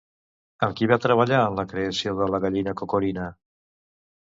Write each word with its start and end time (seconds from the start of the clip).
Amb 0.67 0.71
qui 0.79 0.87
va 0.91 0.97
treballar 1.03 1.41
en 1.51 1.59
la 1.61 1.67
creació 1.75 2.15
de 2.23 2.31
La 2.37 2.41
gallina 2.47 2.77
Cocorina? 2.83 3.31